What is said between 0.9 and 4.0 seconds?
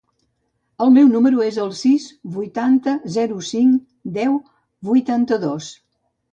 meu número es el sis, vuitanta, zero, cinc,